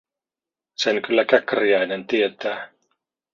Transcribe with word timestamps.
Sen 0.75 1.01
kyllä 1.01 1.25
Käkriäinen 1.25 2.07
tietää. 2.07 2.71